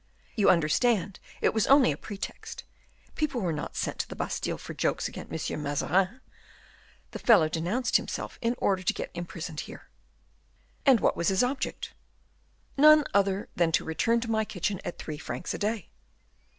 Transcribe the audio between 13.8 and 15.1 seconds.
return to my kitchen at